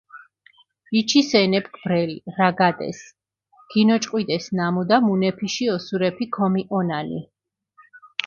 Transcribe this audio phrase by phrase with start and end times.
[0.99, 3.01] იჩის ენეფქ ბრელი, რაგადეს,
[3.75, 7.21] გინოჭყვიდეს ნამუდა, მუნეფიში ოსურეფი ქიმიჸონანინი.